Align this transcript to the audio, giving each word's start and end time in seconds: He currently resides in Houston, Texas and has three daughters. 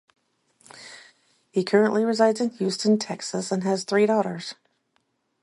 He 1.51 1.63
currently 1.63 2.03
resides 2.03 2.41
in 2.41 2.49
Houston, 2.53 2.97
Texas 2.97 3.51
and 3.51 3.61
has 3.63 3.83
three 3.83 4.07
daughters. 4.07 4.55